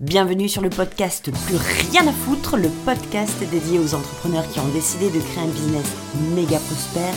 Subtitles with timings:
[0.00, 4.68] Bienvenue sur le podcast Plus rien à foutre, le podcast dédié aux entrepreneurs qui ont
[4.72, 5.86] décidé de créer un business
[6.34, 7.14] méga prospère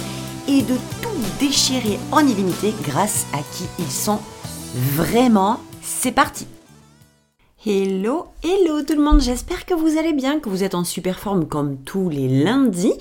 [0.48, 1.10] et de tout
[1.40, 4.20] déchirer en illimité grâce à qui ils sont
[4.76, 5.60] vraiment.
[5.82, 6.46] C'est parti
[7.66, 11.18] Hello, hello tout le monde, j'espère que vous allez bien, que vous êtes en super
[11.18, 12.94] forme comme tous les lundis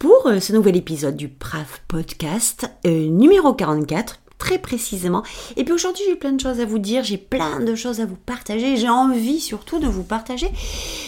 [0.00, 5.22] pour euh, ce nouvel épisode du PRAF Podcast euh, numéro 44 très précisément.
[5.56, 8.06] Et puis aujourd'hui, j'ai plein de choses à vous dire, j'ai plein de choses à
[8.06, 8.76] vous partager.
[8.76, 10.50] J'ai envie surtout de vous partager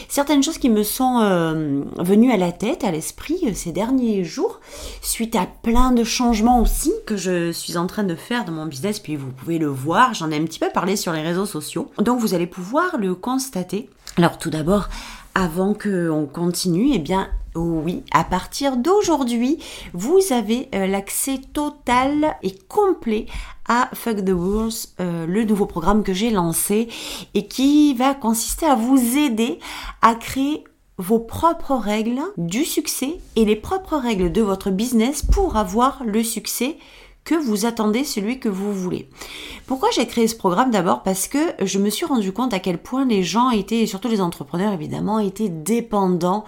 [0.09, 4.23] certaines choses qui me sont euh, venues à la tête, à l'esprit euh, ces derniers
[4.23, 4.60] jours,
[5.00, 8.66] suite à plein de changements aussi que je suis en train de faire dans mon
[8.66, 9.00] business.
[9.00, 11.90] Puis vous pouvez le voir, j'en ai un petit peu parlé sur les réseaux sociaux.
[11.98, 13.88] Donc vous allez pouvoir le constater.
[14.18, 14.90] Alors tout d'abord,
[15.34, 19.59] avant qu'on continue, eh bien, oui, à partir d'aujourd'hui,
[19.93, 23.27] vous avez euh, l'accès total et complet
[23.69, 26.88] à Fuck the Rules, euh, le nouveau programme que j'ai lancé
[27.34, 29.59] et qui va consister à vous aider
[30.01, 30.65] à créer
[30.99, 36.23] vos propres règles du succès et les propres règles de votre business pour avoir le
[36.23, 36.76] succès
[37.24, 39.09] que vous attendez celui que vous voulez.
[39.66, 41.02] Pourquoi j'ai créé ce programme D'abord?
[41.02, 44.09] Parce que je me suis rendu compte à quel point les gens étaient, et surtout
[44.09, 46.45] les entrepreneurs évidemment, étaient dépendants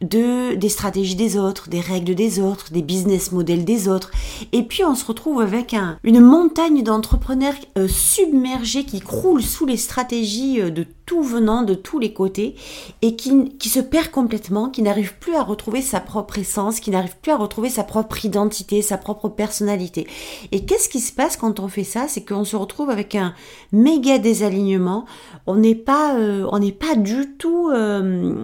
[0.00, 4.10] de des stratégies des autres, des règles des autres, des business models des autres.
[4.52, 9.66] Et puis on se retrouve avec un, une montagne d'entrepreneurs euh, submergés qui croulent sous
[9.66, 12.54] les stratégies euh, de tout venant de tous les côtés
[13.02, 16.90] et qui, qui se perd complètement, qui n'arrive plus à retrouver sa propre essence, qui
[16.90, 20.06] n'arrive plus à retrouver sa propre identité, sa propre personnalité.
[20.50, 22.06] Et qu'est-ce qui se passe quand on fait ça?
[22.08, 23.34] C'est qu'on se retrouve avec un
[23.72, 25.04] méga désalignement.
[25.46, 28.34] On n'est pas, euh, on n'est pas du tout euh,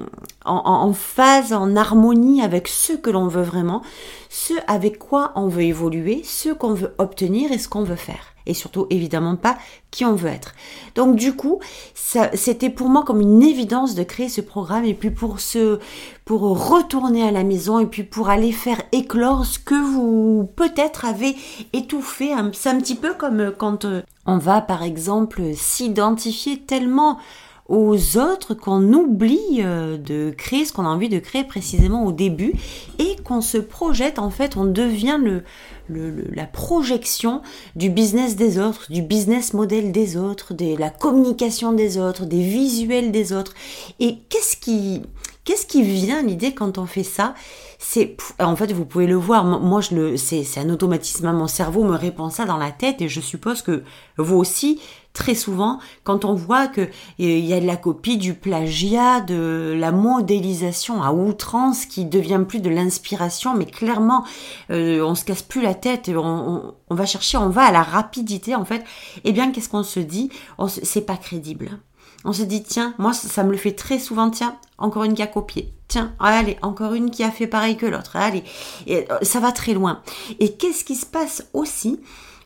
[0.45, 3.83] en, en, phase, en harmonie avec ce que l'on veut vraiment,
[4.29, 8.35] ce avec quoi on veut évoluer, ce qu'on veut obtenir et ce qu'on veut faire
[8.49, 9.57] et surtout évidemment pas
[9.91, 10.55] qui on veut être.
[10.95, 11.61] Donc du coup,
[11.95, 15.79] c'était pour moi comme une évidence de créer ce programme et puis pour se
[16.25, 21.05] pour retourner à la maison et puis pour aller faire éclore ce que vous peut-être
[21.05, 21.37] avez
[21.73, 22.33] étouffé.
[22.53, 27.19] C'est un petit peu comme quand euh, on va par exemple s'identifier tellement
[27.69, 32.13] aux autres qu'on oublie euh, de créer ce qu'on a envie de créer précisément au
[32.13, 32.55] début
[32.99, 35.43] et qu'on se projette en fait, on devient le,
[35.91, 37.43] la projection
[37.77, 42.43] du business des autres, du business model des autres, de la communication des autres, des
[42.43, 43.55] visuels des autres.
[44.01, 45.03] Et qu'est-ce qui,
[45.45, 47.35] qu'est-ce qui vient l'idée quand on fait ça?
[47.79, 49.45] C'est, en fait, vous pouvez le voir.
[49.45, 51.31] Moi, je le, c'est, c'est un automatisme.
[51.33, 53.83] Mon cerveau me répond ça dans la tête et je suppose que
[54.17, 54.81] vous aussi,
[55.13, 56.89] très souvent, quand on voit que
[57.19, 62.45] il y a de la copie, du plagiat, de la modélisation à outrance qui devient
[62.47, 64.25] plus de l'inspiration, mais clairement,
[64.71, 67.83] euh, on se casse plus la tête, on, on, va chercher, on va à la
[67.83, 68.85] rapidité en fait.
[69.25, 70.31] Eh bien, qu'est-ce qu'on se dit?
[70.69, 71.79] C'est pas crédible.
[72.25, 74.31] On se dit tiens, moi ça me le fait très souvent.
[74.31, 75.73] Tiens, encore une qui a copié.
[75.89, 78.17] Tiens, allez, encore une qui a fait pareil que l'autre.
[78.17, 78.45] Allez,
[78.87, 80.03] et, euh, ça va très loin.
[80.39, 82.01] Et qu'est-ce qui se passe aussi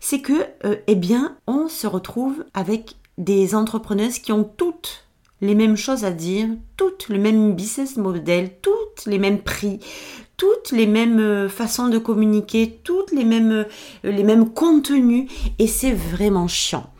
[0.04, 5.06] c'est que, euh, eh bien, on se retrouve avec des entrepreneuses qui ont toutes
[5.40, 9.78] les mêmes choses à dire, toutes le même business model, toutes les mêmes prix,
[10.36, 13.52] toutes les mêmes euh, façons de communiquer, toutes les mêmes,
[14.04, 16.90] euh, les mêmes contenus, et c'est vraiment chiant.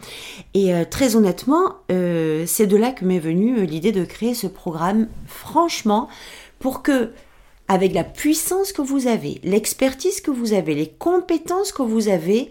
[0.55, 6.09] Et très honnêtement, c'est de là que m'est venue l'idée de créer ce programme, franchement,
[6.59, 7.13] pour que
[7.69, 12.51] avec la puissance que vous avez, l'expertise que vous avez, les compétences que vous avez,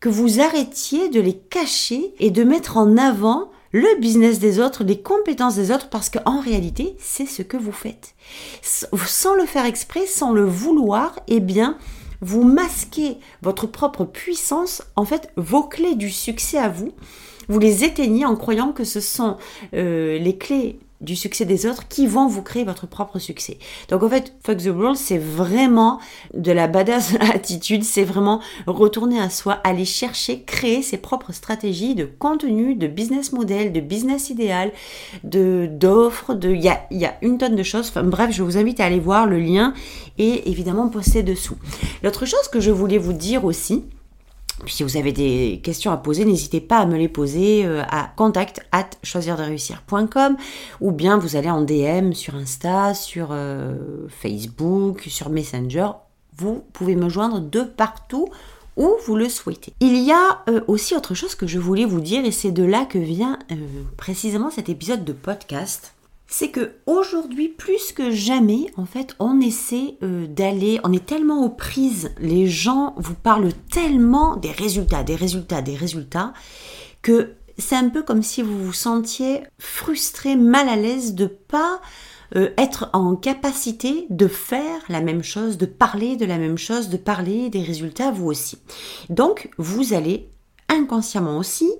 [0.00, 4.84] que vous arrêtiez de les cacher et de mettre en avant le business des autres,
[4.84, 8.14] les compétences des autres, parce qu'en réalité, c'est ce que vous faites.
[8.62, 11.78] Sans le faire exprès, sans le vouloir, eh bien,
[12.20, 16.92] vous masquez votre propre puissance, en fait, vos clés du succès à vous,
[17.48, 19.36] vous les éteignez en croyant que ce sont
[19.74, 23.58] euh, les clés du succès des autres qui vont vous créer votre propre succès.
[23.88, 25.98] Donc en fait, Fuck the World, c'est vraiment
[26.34, 31.94] de la badass attitude, c'est vraiment retourner à soi, aller chercher, créer ses propres stratégies
[31.94, 34.72] de contenu, de business model, de business idéal,
[35.24, 37.92] de d'offres, de il y a, une tonne de choses.
[37.94, 39.72] Bref, je vous invite à aller voir le lien
[40.18, 41.56] et évidemment poster dessous.
[42.02, 43.84] L'autre chose que je voulais vous dire aussi,
[44.66, 48.10] si vous avez des questions à poser, n'hésitez pas à me les poser euh, à
[48.16, 50.36] contact at choisirdereussir.com
[50.80, 53.74] ou bien vous allez en DM sur Insta, sur euh,
[54.08, 55.88] Facebook, sur Messenger.
[56.36, 58.28] Vous pouvez me joindre de partout
[58.76, 59.74] où vous le souhaitez.
[59.80, 62.64] Il y a euh, aussi autre chose que je voulais vous dire et c'est de
[62.64, 63.38] là que vient
[63.96, 65.94] précisément cet épisode de podcast
[66.30, 71.44] c'est que aujourd'hui plus que jamais en fait on essaie euh, d'aller on est tellement
[71.44, 76.32] aux prises les gens vous parlent tellement des résultats des résultats des résultats
[77.02, 81.80] que c'est un peu comme si vous vous sentiez frustré, mal à l'aise de pas
[82.36, 86.88] euh, être en capacité de faire la même chose, de parler de la même chose,
[86.88, 88.58] de parler des résultats vous aussi.
[89.08, 90.28] Donc, vous allez
[90.68, 91.70] inconsciemment aussi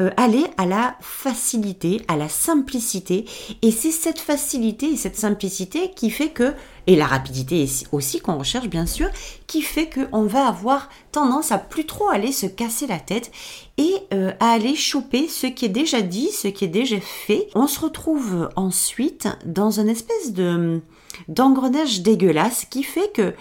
[0.00, 3.24] euh, aller à la facilité, à la simplicité.
[3.62, 6.54] Et c'est cette facilité et cette simplicité qui fait que,
[6.86, 9.08] et la rapidité aussi qu'on recherche bien sûr,
[9.46, 13.30] qui fait qu'on va avoir tendance à plus trop aller se casser la tête
[13.76, 17.48] et euh, à aller choper ce qui est déjà dit, ce qui est déjà fait.
[17.54, 20.80] On se retrouve ensuite dans une espèce de
[21.26, 23.34] d'engrenage dégueulasse qui fait que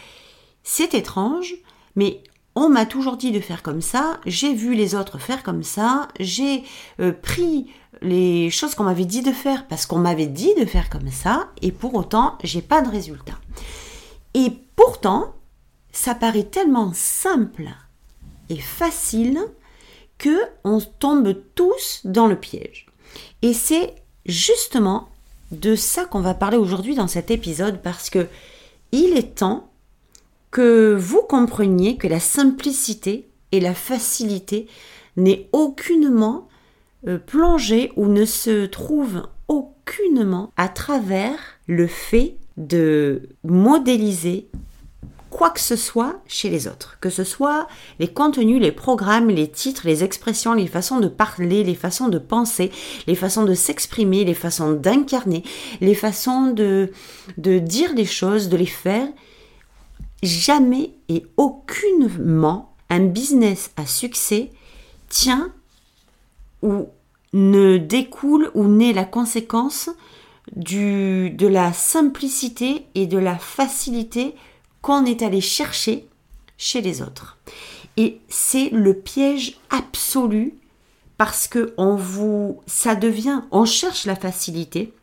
[0.64, 1.54] c'est étrange,
[1.96, 2.22] mais
[2.58, 6.08] on m'a toujours dit de faire comme ça, j'ai vu les autres faire comme ça,
[6.20, 6.64] j'ai
[7.00, 7.68] euh, pris
[8.02, 11.50] les choses qu'on m'avait dit de faire parce qu'on m'avait dit de faire comme ça,
[11.62, 13.38] et pour autant, j'ai pas de résultat.
[14.34, 15.36] Et pourtant,
[15.92, 17.70] ça paraît tellement simple
[18.50, 19.40] et facile
[20.18, 22.88] que on tombe tous dans le piège.
[23.44, 23.94] Et c'est
[24.26, 25.10] justement
[25.52, 28.28] de ça qu'on va parler aujourd'hui dans cet épisode parce que
[28.92, 29.70] il est temps
[30.58, 34.66] que vous compreniez que la simplicité et la facilité
[35.16, 36.48] n'est aucunement
[37.08, 41.38] euh, plongée ou ne se trouve aucunement à travers
[41.68, 44.48] le fait de modéliser
[45.30, 47.68] quoi que ce soit chez les autres, que ce soit
[48.00, 52.18] les contenus, les programmes, les titres, les expressions, les façons de parler, les façons de
[52.18, 52.72] penser,
[53.06, 55.44] les façons de s'exprimer, les façons d'incarner,
[55.82, 56.92] les façons de,
[57.38, 59.08] de dire les choses, de les faire,
[60.24, 64.52] jamais et aucunement un business à succès
[65.10, 65.52] tient
[66.62, 66.88] ou
[67.34, 69.90] ne découle ou n'est la conséquence
[70.56, 74.36] du, de la simplicité et de la facilité
[74.82, 76.08] qu'on est allé chercher
[76.58, 77.38] chez les autres.
[77.98, 80.54] Et c'est le piège absolu
[81.18, 84.94] parce que on vous, ça devient, on cherche la facilité,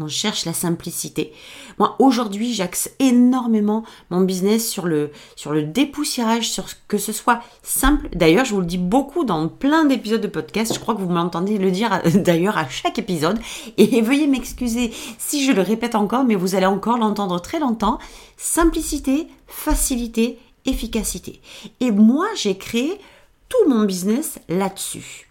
[0.00, 1.32] on cherche la simplicité.
[1.78, 8.08] Moi, aujourd'hui, j'axe énormément mon business sur le, sur dépoussiérage, sur que ce soit simple.
[8.14, 10.74] D'ailleurs, je vous le dis beaucoup dans plein d'épisodes de podcast.
[10.74, 13.38] Je crois que vous m'entendez le dire d'ailleurs à chaque épisode.
[13.76, 17.98] Et veuillez m'excuser si je le répète encore, mais vous allez encore l'entendre très longtemps.
[18.36, 21.40] Simplicité, facilité, efficacité.
[21.80, 23.00] Et moi, j'ai créé
[23.48, 25.29] tout mon business là-dessus.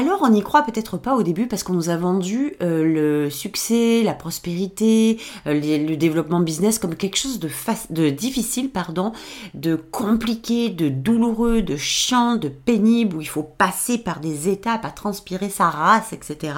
[0.00, 3.28] Alors on n'y croit peut-être pas au début parce qu'on nous a vendu euh, le
[3.28, 7.50] succès, la prospérité, euh, le développement business comme quelque chose de,
[7.90, 9.12] de difficile, pardon,
[9.52, 14.86] de compliqué, de douloureux, de chiant, de pénible, où il faut passer par des étapes
[14.86, 16.54] à transpirer sa race, etc.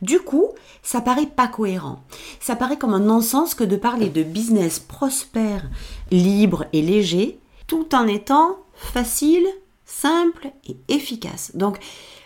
[0.00, 0.50] Du coup,
[0.84, 2.04] ça paraît pas cohérent.
[2.38, 5.68] Ça paraît comme un non-sens que de parler de business prospère,
[6.12, 9.48] libre et léger, tout en étant facile,
[9.86, 11.50] simple et efficace.
[11.56, 11.80] Donc,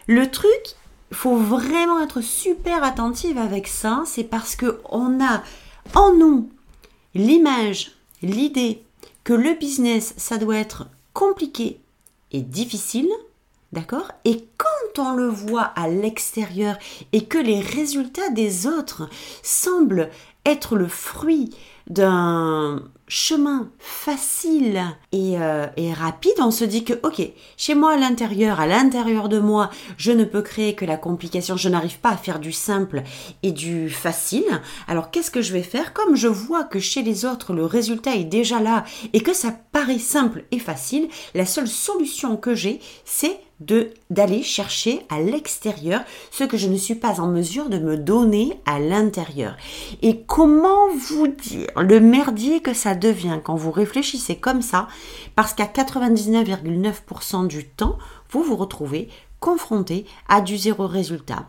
[0.06, 0.75] le truc,
[1.11, 5.43] il faut vraiment être super attentive avec ça, c'est parce que on a
[5.95, 6.51] en nous
[7.15, 7.93] l'image,
[8.23, 8.83] l'idée
[9.23, 11.81] que le business, ça doit être compliqué
[12.33, 13.09] et difficile,
[13.73, 14.11] d'accord?
[14.25, 16.77] Et quand on le voit à l'extérieur
[17.12, 19.09] et que les résultats des autres
[19.43, 20.11] semblent
[20.45, 21.51] être le fruit
[21.89, 24.81] d'un chemin facile
[25.15, 27.23] euh, et, rapide, on se dit que, ok,
[27.57, 31.56] chez moi à l'intérieur, à l'intérieur de moi, je ne peux créer que la complication,
[31.56, 33.03] je n'arrive pas à faire du simple
[33.43, 34.61] et du facile.
[34.89, 35.93] Alors qu'est-ce que je vais faire?
[35.93, 39.55] Comme je vois que chez les autres, le résultat est déjà là et que ça
[39.73, 46.44] paraît simple et facile, la seule solution que j'ai, c'est d'aller chercher à l'extérieur ce
[46.44, 49.56] que je ne suis pas en mesure de me donner à l'intérieur.
[50.03, 54.89] Et comment vous dire le merdier que ça devient quand vous réfléchissez comme ça
[55.37, 57.99] parce qu'à 99,9% du temps,
[58.31, 59.08] vous vous retrouvez
[59.41, 61.46] confronté à du zéro résultat.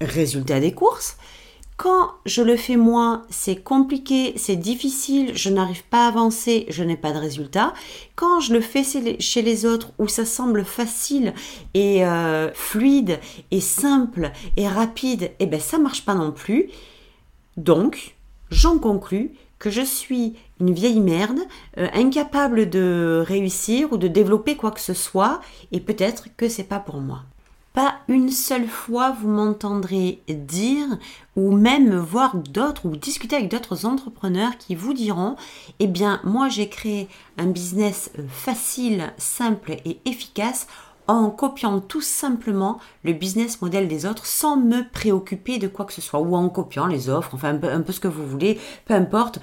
[0.00, 1.16] Résultat des courses,
[1.76, 6.84] quand je le fais moi, c'est compliqué, c'est difficile, je n'arrive pas à avancer, je
[6.84, 7.74] n'ai pas de résultat.
[8.14, 8.84] Quand je le fais
[9.18, 11.34] chez les autres, où ça semble facile
[11.74, 13.18] et euh, fluide
[13.50, 16.70] et simple et rapide, eh ben ça marche pas non plus.
[17.56, 18.14] Donc,
[18.50, 21.40] j'en conclus que je suis une vieille merde,
[21.78, 25.40] euh, incapable de réussir ou de développer quoi que ce soit,
[25.72, 27.24] et peut-être que c'est pas pour moi.
[27.74, 30.86] Pas une seule fois vous m'entendrez dire
[31.34, 35.34] ou même voir d'autres ou discuter avec d'autres entrepreneurs qui vous diront
[35.80, 40.68] eh bien moi j'ai créé un business facile, simple et efficace
[41.06, 45.92] en copiant tout simplement le business model des autres sans me préoccuper de quoi que
[45.92, 48.94] ce soit ou en copiant les offres, enfin un peu, ce que vous voulez, peu
[48.94, 49.38] importe.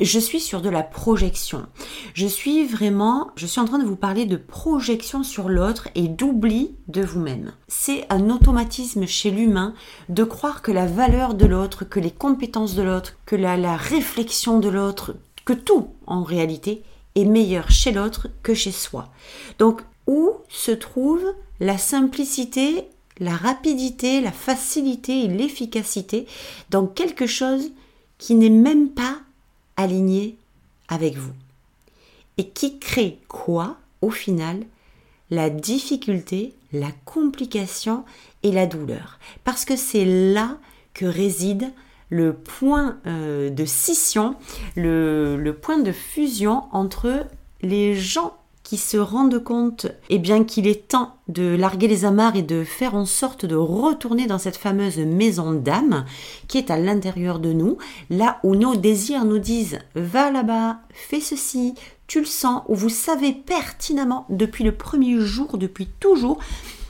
[0.00, 1.66] Je suis sur de la projection.
[2.14, 6.08] Je suis vraiment, je suis en train de vous parler de projection sur l'autre et
[6.08, 7.52] d'oubli de vous-même.
[7.68, 9.74] C'est un automatisme chez l'humain
[10.08, 14.58] de croire que la valeur de l'autre, que les compétences de l'autre, que la réflexion
[14.58, 16.82] de l'autre, que tout en réalité
[17.14, 19.08] est meilleur chez l'autre que chez soi.
[19.58, 21.24] Donc où se trouve
[21.60, 26.26] la simplicité, la rapidité, la facilité et l'efficacité
[26.70, 27.70] dans quelque chose
[28.18, 29.18] qui n'est même pas
[29.76, 30.36] aligné
[30.88, 31.32] avec vous.
[32.38, 34.64] Et qui crée quoi au final?
[35.30, 38.04] La difficulté, la complication
[38.42, 39.18] et la douleur.
[39.44, 40.58] Parce que c'est là
[40.94, 41.72] que réside
[42.10, 44.36] le point euh, de scission,
[44.76, 47.26] le, le point de fusion entre
[47.62, 48.36] les gens
[48.78, 52.94] se rendent compte eh bien qu'il est temps de larguer les amarres et de faire
[52.94, 56.04] en sorte de retourner dans cette fameuse maison d'âme
[56.48, 57.78] qui est à l'intérieur de nous,
[58.10, 61.74] là où nos désirs nous disent va là-bas, fais ceci,
[62.06, 66.38] tu le sens, ou vous savez pertinemment depuis le premier jour, depuis toujours,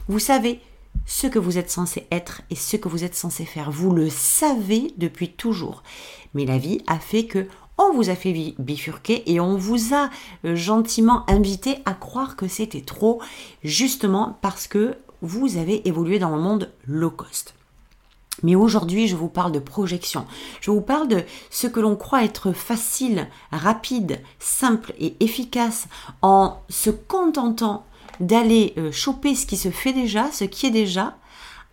[0.08, 0.60] vous savez
[1.06, 3.70] ce que vous êtes censé être et ce que vous êtes censé faire.
[3.70, 5.82] Vous le savez depuis toujours.
[6.34, 7.46] Mais la vie a fait que
[7.78, 10.10] on vous a fait bifurquer et on vous a
[10.44, 13.20] euh, gentiment invité à croire que c'était trop,
[13.62, 17.54] justement parce que vous avez évolué dans le monde low cost.
[18.42, 20.26] Mais aujourd'hui, je vous parle de projection.
[20.60, 25.86] Je vous parle de ce que l'on croit être facile, rapide, simple et efficace
[26.22, 27.84] en se contentant
[28.20, 31.16] d'aller euh, choper ce qui se fait déjà, ce qui est déjà,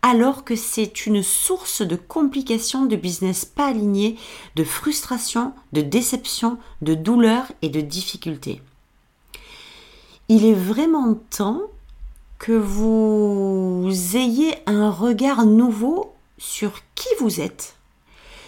[0.02, 4.18] alors que c'est une source de complications de business pas alignées,
[4.56, 8.62] de frustration, de déception, de douleur et de difficultés.
[10.30, 11.62] Il est vraiment temps
[12.38, 17.76] que vous ayez un regard nouveau sur qui vous êtes,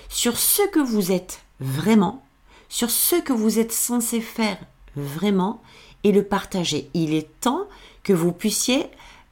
[0.08, 2.24] sur ce que vous êtes vraiment,
[2.70, 4.58] sur ce que vous êtes censé faire
[4.96, 5.62] vraiment
[6.04, 6.90] et le partager.
[6.94, 7.68] Il est temps
[8.04, 8.86] que vous puissiez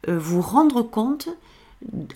[0.08, 1.30] euh, vous rendre compte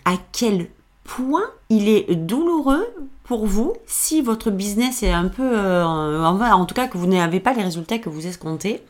[0.05, 0.69] à quel
[1.03, 2.85] point il est douloureux
[3.23, 7.39] pour vous si votre business est un peu, euh, en tout cas que vous n'avez
[7.39, 8.81] pas les résultats que vous escomptez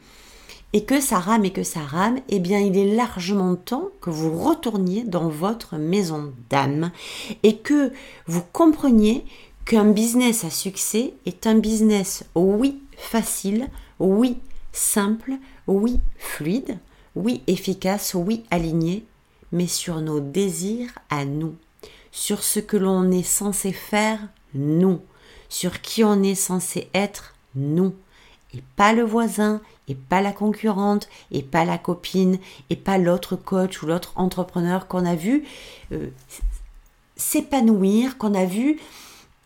[0.74, 4.10] et que ça rame et que ça rame, eh bien il est largement temps que
[4.10, 6.92] vous retourniez dans votre maison d'âme
[7.44, 7.92] et que
[8.26, 9.24] vous compreniez
[9.66, 14.38] qu'un business à succès est un business oui facile, oui
[14.72, 15.34] simple,
[15.68, 16.80] oui fluide,
[17.16, 19.06] oui efficace, oui aligné,
[19.54, 21.56] mais sur nos désirs à nous,
[22.12, 24.20] sur ce que l'on est censé faire
[24.54, 25.00] nous,
[25.48, 27.94] sur qui on est censé être nous,
[28.54, 33.36] et pas le voisin, et pas la concurrente, et pas la copine, et pas l'autre
[33.36, 35.46] coach ou l'autre entrepreneur qu'on a vu
[35.92, 36.10] euh,
[37.16, 38.80] s'épanouir, qu'on a vu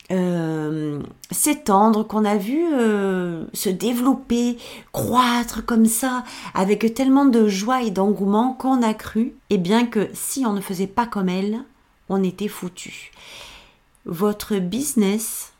[0.10, 4.58] euh, s'étendre, qu'on a vu euh, se développer,
[4.94, 6.24] croître comme ça,
[6.54, 10.54] avec tellement de joie et d'engouement qu'on a cru, et eh bien que si on
[10.54, 11.64] ne faisait pas comme elle,
[12.10, 13.12] on était foutu.
[14.06, 15.52] Votre business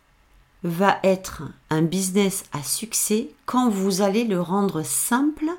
[0.64, 5.50] va être un business à succès quand vous allez le rendre simple,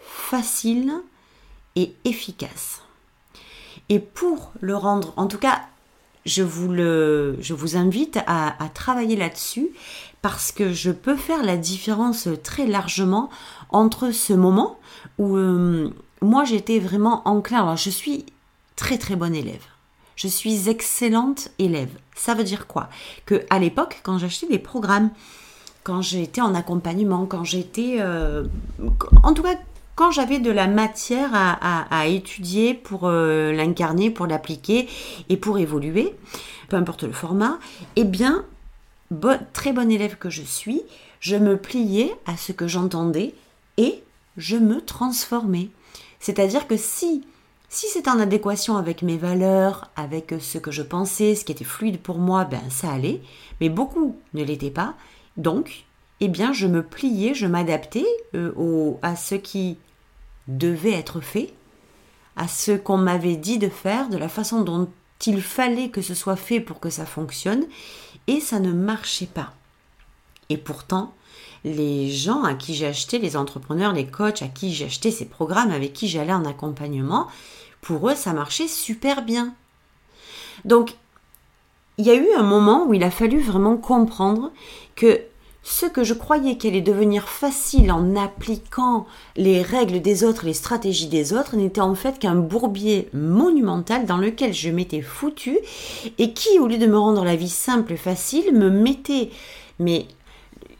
[0.00, 0.92] facile
[1.74, 2.82] et efficace.
[3.88, 5.62] Et pour le rendre, en tout cas
[6.26, 9.68] je vous, invite à, travailler là-dessus
[10.22, 13.30] parce que je peux faire la différence très largement
[13.70, 14.78] entre ce moment
[15.18, 15.90] où euh,
[16.20, 17.62] moi j'étais vraiment enclin.
[17.62, 18.26] Alors je suis
[18.74, 19.62] très très bonne élève.
[20.16, 21.90] Je suis excellente élève.
[22.16, 22.88] Ça veut dire quoi?
[23.24, 25.10] Que à l'époque, quand j'achetais des programmes,
[25.84, 28.44] quand j'étais en accompagnement, quand j'étais, euh,
[29.22, 29.54] en tout cas,
[29.96, 34.88] quand j'avais de la matière à, étudier pour euh, l'incarner, pour l'appliquer
[35.28, 36.14] et pour évoluer,
[36.68, 37.58] peu importe le format,
[37.96, 38.44] eh bien,
[39.54, 40.82] très bon élève que je suis,
[41.20, 43.34] je me pliais à ce que j'entendais
[43.78, 44.02] et
[44.36, 45.70] je me transformais.
[46.20, 47.24] C'est-à-dire que si
[47.68, 51.64] si c'est en adéquation avec mes valeurs, avec ce que je pensais, ce qui était
[51.64, 53.20] fluide pour moi, ben ça allait,
[53.60, 54.94] mais beaucoup ne l'étaient pas.
[55.36, 55.84] Donc,
[56.20, 59.78] eh bien, je me pliais, je m'adaptais euh, à ce qui
[60.48, 61.52] devait être fait,
[62.36, 64.88] à ce qu'on m'avait dit de faire, de la façon dont
[65.24, 67.64] il fallait que ce soit fait pour que ça fonctionne,
[68.26, 69.54] et ça ne marchait pas.
[70.48, 71.14] Et pourtant,
[71.64, 75.24] les gens à qui j'ai acheté, les entrepreneurs, les coachs à qui j'ai acheté ces
[75.24, 77.28] programmes, avec qui j'allais en accompagnement,
[77.80, 79.54] pour eux, ça marchait super bien.
[80.64, 80.94] Donc,
[81.98, 84.52] il y a eu un moment où il a fallu vraiment comprendre
[84.94, 85.20] que
[85.68, 89.04] ce que je croyais qu'allait devenir facile en appliquant
[89.34, 94.16] les règles des autres, les stratégies des autres, n'était en fait qu'un bourbier monumental dans
[94.16, 95.58] lequel je m'étais foutu
[96.18, 99.30] et qui, au lieu de me rendre la vie simple et facile, me mettait,
[99.80, 100.06] mais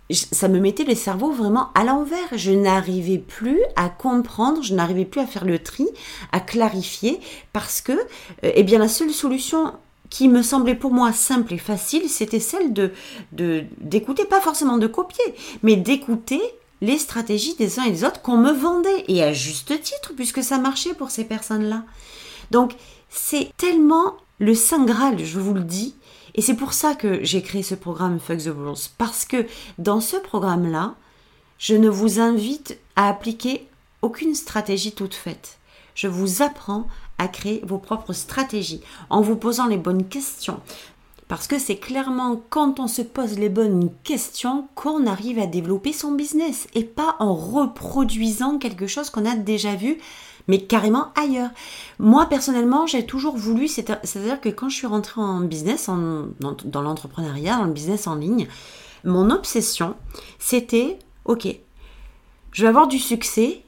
[0.09, 2.29] ça me mettait le cerveau vraiment à l'envers.
[2.37, 5.89] Je n'arrivais plus à comprendre, je n'arrivais plus à faire le tri,
[6.31, 7.19] à clarifier,
[7.53, 9.73] parce que, euh, eh bien, la seule solution
[10.11, 12.93] qui me semblait pour moi simple et facile, c'était celle de
[13.81, 15.25] d'écouter, pas forcément de copier,
[15.63, 16.41] mais d'écouter
[16.81, 20.43] les stratégies des uns et des autres qu'on me vendait, et à juste titre, puisque
[20.43, 21.85] ça marchait pour ces personnes-là.
[22.51, 22.75] Donc,
[23.09, 25.95] c'est tellement le Saint Graal, je vous le dis,
[26.35, 29.47] et c'est pour ça que j'ai créé ce programme Fuck the Rules, parce que
[29.79, 30.95] dans ce programme-là,
[31.59, 33.67] je ne vous invite à appliquer
[34.03, 35.57] aucune stratégie toute faite.
[35.95, 36.87] Je vous apprends
[37.19, 40.61] à créer vos propres stratégies en vous posant les bonnes questions.
[41.29, 45.93] Parce que c'est clairement quand on se pose les bonnes questions qu'on arrive à développer
[45.93, 49.99] son business et pas en reproduisant quelque chose qu'on a déjà vu
[50.49, 51.51] mais carrément ailleurs.
[51.99, 56.83] Moi personnellement, j'ai toujours voulu, c'est-à-dire que quand je suis rentrée en business, en, dans
[56.83, 58.47] l'entrepreneuriat, dans le business en ligne,
[59.05, 59.95] mon obsession,
[60.39, 61.49] c'était, ok,
[62.53, 63.63] je veux avoir du succès,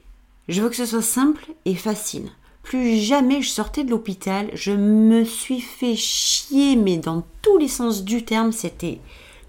[0.49, 2.31] je veux que ce soit simple et facile
[2.69, 4.51] plus jamais je sortais de l'hôpital.
[4.53, 8.99] Je me suis fait chier, mais dans tous les sens du terme, c'était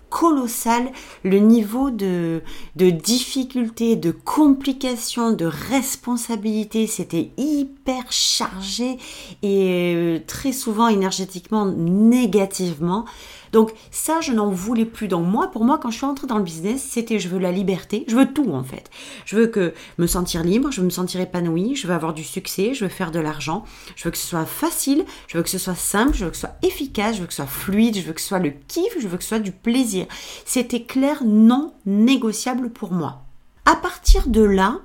[0.10, 0.90] colossal
[1.24, 2.42] le niveau de,
[2.78, 6.88] de difficulté, de complication, de responsabilité.
[6.88, 8.98] C'était hyper chargé
[9.44, 13.04] et euh, très souvent énergétiquement négativement.
[13.52, 15.08] Donc ça, je n'en voulais plus.
[15.08, 17.52] Donc moi, pour moi, quand je suis entrée dans le business, c'était je veux la
[17.52, 18.90] liberté, je veux tout en fait.
[19.26, 22.24] Je veux que me sentir libre, je veux me sentir épanouie, je veux avoir du
[22.24, 23.66] succès, je veux faire de l'argent,
[23.96, 26.38] je veux que ce soit facile, je veux que ce soit simple, je veux que
[26.38, 28.54] ce soit efficace, je veux que ce soit fluide, je veux que ce soit le
[28.68, 30.06] kiff, je veux que ce soit du plaisir.
[30.46, 33.24] C'était clair, non négociable pour moi.
[33.66, 34.80] À partir de là,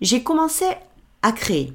[0.00, 0.64] j'ai commencé
[1.22, 1.72] à créer.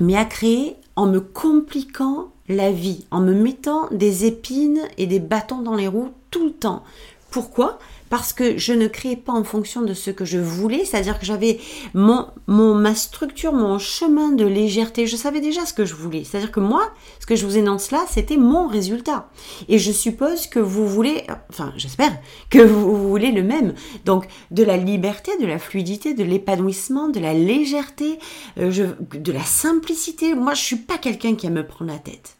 [0.00, 5.20] Mais à créer en me compliquant la vie, en me mettant des épines et des
[5.20, 6.82] bâtons dans les roues tout le temps.
[7.34, 7.80] Pourquoi?
[8.10, 11.26] Parce que je ne créais pas en fonction de ce que je voulais, c'est-à-dire que
[11.26, 11.58] j'avais
[11.92, 16.22] mon, mon, ma structure, mon chemin de légèreté, je savais déjà ce que je voulais.
[16.22, 19.28] C'est-à-dire que moi, ce que je vous énonce là, c'était mon résultat.
[19.68, 22.16] Et je suppose que vous voulez, enfin j'espère
[22.50, 23.74] que vous voulez le même.
[24.04, 28.20] Donc de la liberté, de la fluidité, de l'épanouissement, de la légèreté,
[28.60, 30.36] euh, de la simplicité.
[30.36, 32.36] Moi, je suis pas quelqu'un qui aime me prendre la tête.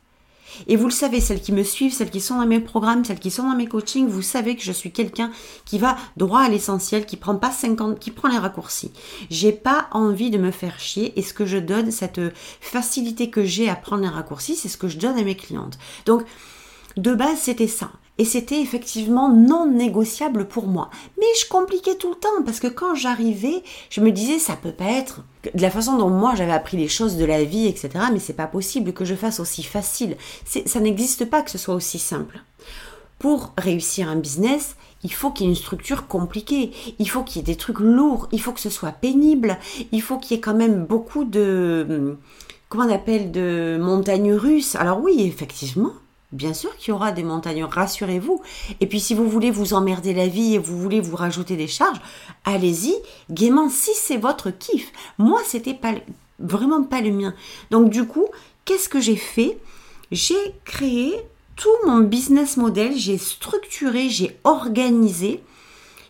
[0.66, 3.18] Et vous le savez, celles qui me suivent, celles qui sont dans mes programmes, celles
[3.18, 5.30] qui sont dans mes coachings, vous savez que je suis quelqu'un
[5.64, 8.92] qui va droit à l'essentiel, qui prend pas 50, qui prend les raccourcis.
[9.30, 12.20] J'ai pas envie de me faire chier et ce que je donne, cette
[12.60, 15.78] facilité que j'ai à prendre les raccourcis, c'est ce que je donne à mes clientes.
[16.06, 16.22] Donc,
[16.96, 17.90] de base, c'était ça.
[18.18, 20.88] Et c'était effectivement non négociable pour moi.
[21.18, 24.72] Mais je compliquais tout le temps parce que quand j'arrivais, je me disais ça peut
[24.72, 27.90] pas être de la façon dont moi j'avais appris les choses de la vie, etc.
[28.12, 30.16] Mais c'est pas possible que je fasse aussi facile.
[30.44, 32.40] Ça n'existe pas que ce soit aussi simple.
[33.18, 37.36] Pour réussir un business, il faut qu'il y ait une structure compliquée, il faut qu'il
[37.36, 39.58] y ait des trucs lourds, il faut que ce soit pénible,
[39.92, 42.16] il faut qu'il y ait quand même beaucoup de
[42.68, 44.76] comment on appelle de montagnes russes.
[44.76, 45.92] Alors oui, effectivement,
[46.34, 48.42] Bien sûr qu'il y aura des montagnes, rassurez-vous.
[48.80, 51.68] Et puis si vous voulez vous emmerder la vie et vous voulez vous rajouter des
[51.68, 52.00] charges,
[52.44, 52.92] allez-y,
[53.30, 54.90] gaiement si c'est votre kiff.
[55.16, 55.94] Moi, c'était pas
[56.40, 57.34] vraiment pas le mien.
[57.70, 58.26] Donc du coup,
[58.64, 59.58] qu'est-ce que j'ai fait?
[60.10, 61.14] J'ai créé
[61.54, 65.40] tout mon business model, j'ai structuré, j'ai organisé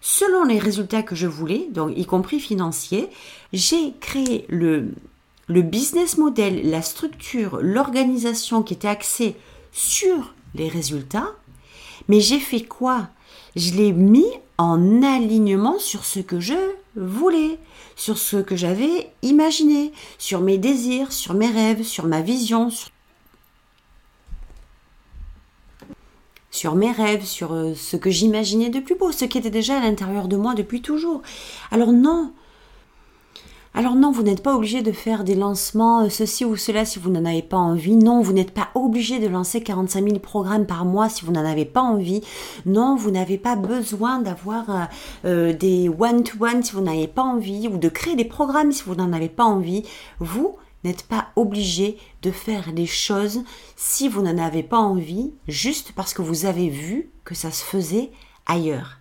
[0.00, 3.10] selon les résultats que je voulais, donc y compris financiers.
[3.52, 4.88] J'ai créé le
[5.46, 9.36] le business model, la structure, l'organisation qui était axée
[9.74, 11.32] sur les résultats,
[12.08, 13.08] mais j'ai fait quoi?
[13.56, 14.24] Je l'ai mis
[14.56, 16.54] en alignement sur ce que je
[16.96, 17.58] voulais,
[17.96, 22.70] sur ce que j'avais imaginé, sur mes désirs, sur mes rêves, sur ma vision,
[26.50, 29.78] sur, mes rêves, sur euh, ce que j'imaginais de plus beau, ce qui était déjà
[29.78, 31.22] à l'intérieur de moi depuis toujours.
[31.72, 32.32] Alors non,
[33.76, 37.00] alors non, vous n'êtes pas obligé de faire des lancements, euh, ceci ou cela si
[37.00, 37.96] vous n'en avez pas envie.
[37.96, 41.44] Non, vous n'êtes pas obligé de lancer 45 000 programmes par mois si vous n'en
[41.44, 42.22] avez pas envie.
[42.66, 44.84] Non, vous n'avez pas besoin d'avoir euh,
[45.24, 48.94] euh, des one-to-one si vous n'avez pas envie ou de créer des programmes si vous
[48.94, 49.82] n'en avez pas envie.
[50.20, 53.42] Vous n'êtes pas obligé de faire des choses
[53.74, 57.64] si vous n'en avez pas envie, juste parce que vous avez vu que ça se
[57.64, 58.12] faisait
[58.46, 59.00] ailleurs.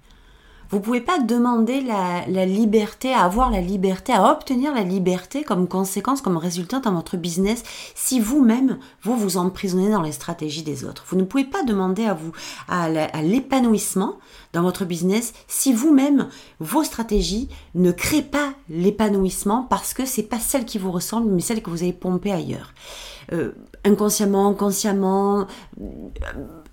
[0.70, 5.68] Vous pouvez pas demander la, liberté, à avoir la liberté, à obtenir la liberté comme
[5.68, 7.64] conséquence, comme résultat dans votre business,
[7.96, 11.06] si vous-même, vous vous emprisonnez dans les stratégies des autres.
[11.08, 12.32] Vous ne pouvez pas demander à vous,
[12.68, 12.90] à
[13.22, 14.18] l'épanouissement
[14.54, 20.40] dans votre business si vous-même, vos stratégies ne créent pas l'épanouissement parce que c'est pas
[20.40, 22.74] celle qui vous ressemble, mais celle que vous avez pompée ailleurs.
[23.32, 23.54] Euh,
[23.86, 25.48] inconsciemment, consciemment,
[25.82, 25.86] euh,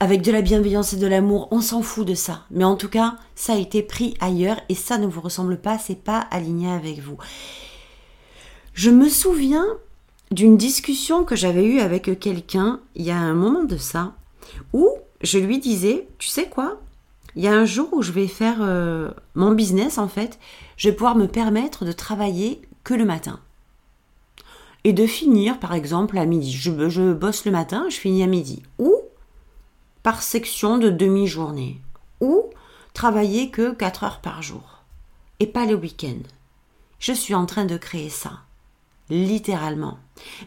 [0.00, 2.44] avec de la bienveillance et de l'amour, on s'en fout de ça.
[2.50, 5.78] Mais en tout cas, ça a été pris ailleurs et ça ne vous ressemble pas,
[5.78, 7.18] c'est pas aligné avec vous.
[8.74, 9.66] Je me souviens
[10.30, 14.14] d'une discussion que j'avais eue avec quelqu'un il y a un moment de ça,
[14.72, 14.88] où
[15.22, 16.80] je lui disais, tu sais quoi,
[17.36, 20.38] il y a un jour où je vais faire euh, mon business en fait,
[20.76, 23.40] je vais pouvoir me permettre de travailler que le matin
[24.84, 26.52] et de finir par exemple à midi.
[26.52, 28.62] Je, bosse le matin, je finis à midi.
[28.78, 28.94] Ou
[30.02, 31.80] par section de demi-journée.
[32.20, 32.44] Ou
[32.94, 34.82] travailler que 4 heures par jour.
[35.38, 36.18] Et pas le week-end.
[36.98, 38.40] Je suis en train de créer ça.
[39.10, 39.98] Littéralement.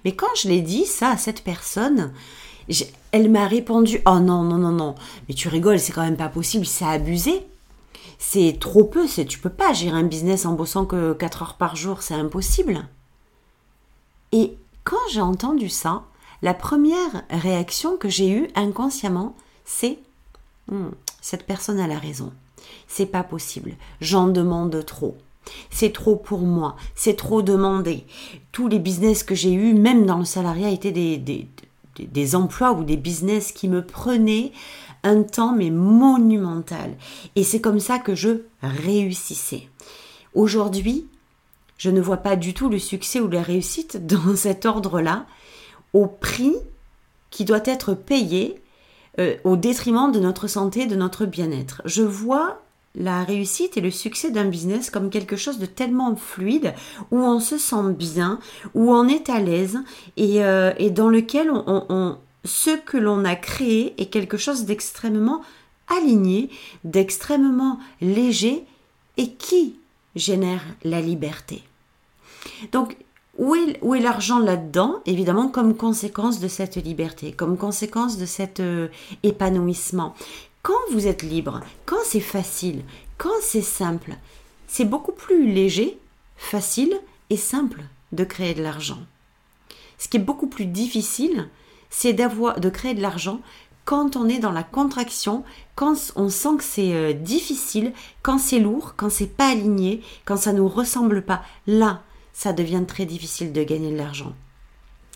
[0.06, 2.13] Mais quand je l'ai dit ça à cette personne,
[3.12, 4.96] elle m'a répondu Oh non, non, non, non,
[5.28, 7.46] mais tu rigoles, c'est quand même pas possible, c'est abusé.
[8.19, 11.76] C'est trop peu, tu peux pas gérer un business en bossant que 4 heures par
[11.76, 12.86] jour, c'est impossible.
[14.34, 16.04] Et quand j'ai entendu ça,
[16.41, 20.00] la première réaction que j'ai eue inconsciemment, c'est
[20.69, 20.89] hmm,
[21.22, 22.34] cette personne a la raison.
[22.88, 23.76] C'est pas possible.
[24.02, 25.15] J'en demande trop.
[25.69, 26.76] C'est trop pour moi.
[26.96, 28.06] C'est trop demandé.
[28.52, 31.48] Tous les business que j'ai eus, même dans le salariat, étaient des, des,
[32.00, 34.52] des emplois ou des business qui me prenaient
[35.04, 36.96] un temps mais monumental.
[37.36, 39.67] Et c'est comme ça que je réussissais.
[40.34, 41.06] Aujourd'hui,
[41.77, 45.25] je ne vois pas du tout le succès ou la réussite dans cet ordre-là
[45.93, 46.55] au prix
[47.29, 48.62] qui doit être payé
[49.19, 51.81] euh, au détriment de notre santé, de notre bien-être.
[51.86, 52.62] Je vois
[52.95, 56.73] la réussite et le succès d'un business comme quelque chose de tellement fluide,
[57.12, 58.39] où on se sent bien,
[58.75, 59.79] où on est à l'aise
[60.15, 61.51] et, euh, dans lequel
[62.45, 65.41] ce que l'on a créé est quelque chose d'extrêmement
[65.88, 66.49] aligné,
[66.83, 68.65] d'extrêmement léger
[69.17, 69.75] et qui
[70.15, 71.63] génère la liberté.
[72.71, 72.97] Donc,
[73.38, 75.02] où est, l'argent là-dedans?
[75.06, 78.89] Évidemment, comme conséquence de cette liberté, comme conséquence de cet euh,
[79.23, 80.13] épanouissement.
[80.62, 82.84] Quand vous êtes libre, quand c'est facile,
[83.17, 84.13] quand c'est simple,
[84.67, 85.97] c'est beaucoup plus léger,
[86.38, 86.93] facile
[87.30, 88.99] et simple de créer de l'argent.
[89.97, 91.49] Ce qui est beaucoup plus difficile,
[91.89, 93.39] c'est d'avoir de créer de l'argent
[93.86, 95.43] quand on est dans la contraction,
[95.76, 100.38] quand on sent que c'est euh, difficile, quand c'est lourd, quand c'est pas aligné, quand
[100.38, 101.43] ça nous ressemble pas.
[101.67, 102.02] Là,
[102.34, 104.34] ça devient très difficile de gagner de l'argent.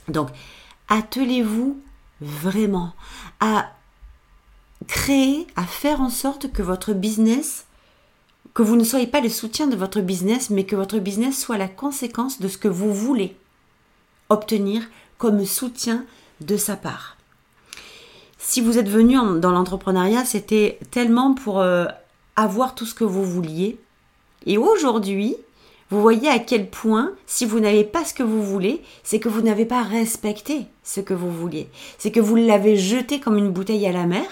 [0.08, 0.30] Donc,
[0.90, 1.80] attelez-vous
[2.22, 2.94] vraiment
[3.40, 3.72] à
[4.88, 7.66] créer, à faire en sorte que votre business,
[8.54, 11.58] que vous ne soyez pas le soutien de votre business, mais que votre business soit
[11.58, 13.36] la conséquence de ce que vous voulez
[14.30, 14.84] obtenir
[15.18, 16.06] comme soutien
[16.42, 17.17] de sa part.
[18.50, 21.84] Si vous êtes venu dans l'entrepreneuriat, c'était tellement pour euh,
[22.38, 23.78] avoir tout ce que vous vouliez.
[24.46, 25.36] Et aujourd'hui,
[25.90, 29.28] vous voyez à quel point, si vous n'avez pas ce que vous voulez, c'est que
[29.28, 31.68] vous n'avez pas respecté ce que vous vouliez.
[31.98, 34.24] C'est que vous l'avez jeté comme une bouteille à la mer.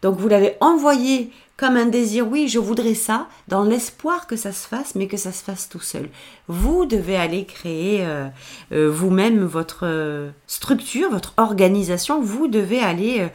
[0.00, 4.50] Donc vous l'avez envoyé comme un désir, oui, je voudrais ça, dans l'espoir que ça
[4.50, 6.08] se fasse, mais que ça se fasse tout seul.
[6.48, 8.28] Vous devez aller créer euh,
[8.72, 12.22] euh, vous-même votre euh, structure, votre organisation.
[12.22, 13.28] Vous devez aller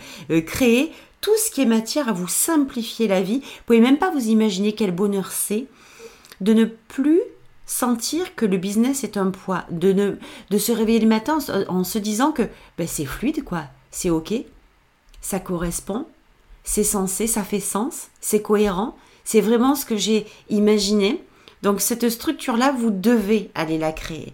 [0.47, 3.41] créer tout ce qui est matière à vous simplifier la vie.
[3.41, 5.67] Vous pouvez même pas vous imaginer quel bonheur c'est
[6.41, 7.21] de ne plus
[7.67, 10.15] sentir que le business est un poids, de, ne,
[10.49, 14.33] de se réveiller le matin en, se disant que ben, c'est fluide, quoi, c'est ok,
[15.21, 16.07] ça correspond,
[16.65, 21.23] c'est sensé, ça fait sens, c'est cohérent, c'est vraiment ce que j'ai imaginé.
[21.61, 24.33] Donc cette structure-là, vous devez aller la créer.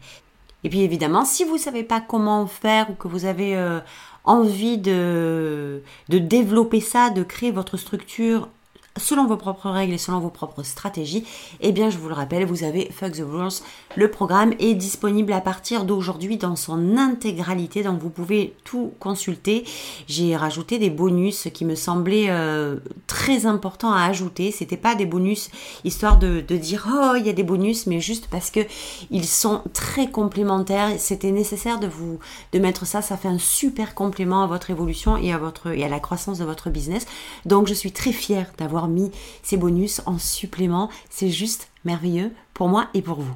[0.63, 3.79] Et puis évidemment, si vous ne savez pas comment faire ou que vous avez euh,
[4.23, 8.47] envie de, de développer ça, de créer votre structure
[8.97, 11.25] selon vos propres règles et selon vos propres stratégies,
[11.61, 13.61] eh bien je vous le rappelle, vous avez Fuck the Rules.
[13.95, 19.65] Le programme est disponible à partir d'aujourd'hui dans son intégralité, donc vous pouvez tout consulter.
[20.07, 22.77] J'ai rajouté des bonus qui me semblaient euh,
[23.07, 24.51] très importants à ajouter.
[24.51, 25.49] C'était pas des bonus
[25.83, 28.61] histoire de, de dire oh il y a des bonus, mais juste parce que
[29.09, 30.91] ils sont très complémentaires.
[30.97, 32.19] C'était nécessaire de vous
[32.53, 33.01] de mettre ça.
[33.01, 36.39] Ça fait un super complément à votre évolution et à votre et à la croissance
[36.39, 37.05] de votre business.
[37.45, 39.11] Donc je suis très fière d'avoir mis
[39.43, 40.89] ces bonus en supplément.
[41.09, 43.35] C'est juste merveilleux pour moi et pour vous.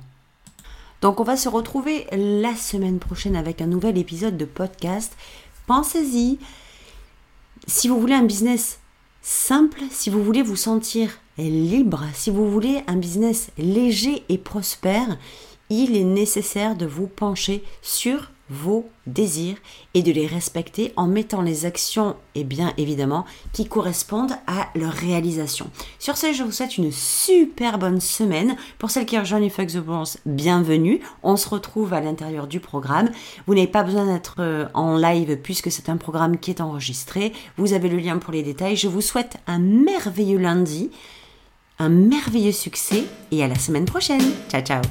[1.01, 5.15] Donc on va se retrouver la semaine prochaine avec un nouvel épisode de podcast.
[5.67, 6.39] Pensez-y.
[7.67, 8.79] Si vous voulez un business
[9.21, 15.17] simple, si vous voulez vous sentir libre, si vous voulez un business léger et prospère,
[15.69, 19.57] il est nécessaire de vous pencher sur vos désirs
[19.93, 24.91] et de les respecter en mettant les actions, et bien évidemment, qui correspondent à leur
[24.91, 25.69] réalisation.
[25.99, 28.55] Sur ce, je vous souhaite une super bonne semaine.
[28.77, 31.01] Pour celles qui rejoignent les Fuck the Bronze, bienvenue.
[31.23, 33.09] On se retrouve à l'intérieur du programme.
[33.47, 37.33] Vous n'avez pas besoin d'être euh, en live puisque c'est un programme qui est enregistré.
[37.57, 38.75] Vous avez le lien pour les détails.
[38.75, 40.91] Je vous souhaite un merveilleux lundi,
[41.79, 44.23] un merveilleux succès et à la semaine prochaine.
[44.49, 44.81] Ciao, ciao